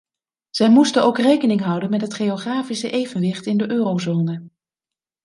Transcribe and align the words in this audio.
Zij 0.49 0.69
moesten 0.69 1.03
ook 1.03 1.17
rekening 1.17 1.61
houden 1.61 1.89
met 1.89 2.01
het 2.01 2.13
geografische 2.13 2.89
evenwicht 2.91 3.45
in 3.45 3.57
de 3.57 3.69
eurozone. 3.69 4.45